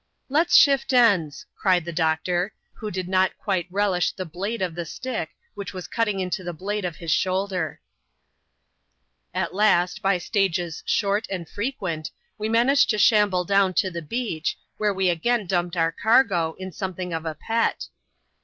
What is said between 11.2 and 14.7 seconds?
and frequent, we managed to shamble down to the beach,